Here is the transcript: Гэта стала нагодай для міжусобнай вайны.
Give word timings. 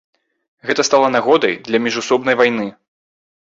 Гэта 0.69 0.85
стала 0.87 1.11
нагодай 1.17 1.53
для 1.69 1.83
міжусобнай 1.85 2.35
вайны. 2.43 2.69